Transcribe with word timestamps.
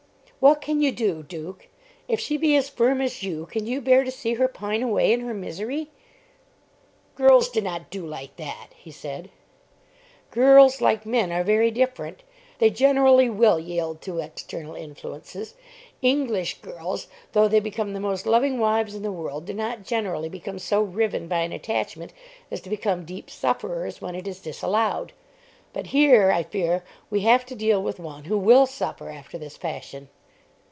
"What 0.41 0.59
can 0.59 0.81
you 0.81 0.91
do, 0.91 1.21
Duke? 1.21 1.67
If 2.07 2.19
she 2.19 2.35
be 2.35 2.55
as 2.55 2.67
firm 2.67 2.99
as 2.99 3.21
you, 3.21 3.45
can 3.45 3.67
you 3.67 3.79
bear 3.79 4.03
to 4.03 4.09
see 4.09 4.33
her 4.33 4.47
pine 4.47 4.81
away 4.81 5.13
in 5.13 5.19
her 5.19 5.35
misery?" 5.35 5.91
"Girls 7.13 7.47
do 7.47 7.61
not 7.61 7.91
do 7.91 8.07
like 8.07 8.37
that," 8.37 8.69
he 8.75 8.89
said. 8.89 9.29
"Girls, 10.31 10.81
like 10.81 11.05
men, 11.05 11.31
are 11.31 11.43
very 11.43 11.69
different. 11.69 12.23
They 12.57 12.71
generally 12.71 13.29
will 13.29 13.59
yield 13.59 14.01
to 14.01 14.17
external 14.17 14.73
influences. 14.73 15.53
English 16.01 16.57
girls, 16.63 17.05
though 17.33 17.47
they 17.47 17.59
become 17.59 17.93
the 17.93 17.99
most 17.99 18.25
loving 18.25 18.57
wives 18.59 18.95
in 18.95 19.03
the 19.03 19.11
world, 19.11 19.45
do 19.45 19.53
not 19.53 19.83
generally 19.83 20.27
become 20.27 20.57
so 20.57 20.81
riven 20.81 21.27
by 21.27 21.41
an 21.41 21.51
attachment 21.51 22.13
as 22.49 22.61
to 22.61 22.69
become 22.71 23.05
deep 23.05 23.29
sufferers 23.29 24.01
when 24.01 24.15
it 24.15 24.27
is 24.27 24.39
disallowed. 24.39 25.11
But 25.71 25.85
here, 25.85 26.31
I 26.31 26.41
fear, 26.41 26.83
we 27.11 27.19
have 27.19 27.45
to 27.45 27.53
deal 27.53 27.79
with 27.83 27.99
one 27.99 28.23
who 28.23 28.39
will 28.39 28.65
suffer 28.65 29.07
after 29.09 29.37
this 29.37 29.55
fashion." 29.55 30.09